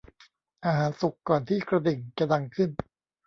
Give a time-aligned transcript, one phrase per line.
[0.65, 2.69] อาหารสุกก่อนที่กระดิ่งจะดังขึ้น